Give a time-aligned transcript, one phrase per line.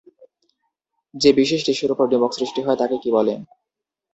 [1.13, 3.33] যে বিশেষ টিস্যুর উপর ডিম্বক সৃষ্টি হয় তাকে কী বলে?